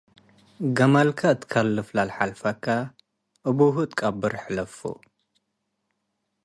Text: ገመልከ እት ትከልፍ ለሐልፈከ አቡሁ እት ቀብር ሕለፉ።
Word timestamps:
ገመልከ 0.77 1.19
እት 1.33 1.39
ትከልፍ 1.41 1.87
ለሐልፈከ 1.97 2.65
አቡሁ 3.49 3.75
እት 3.85 3.91
ቀብር 3.99 4.33
ሕለፉ። 4.43 4.77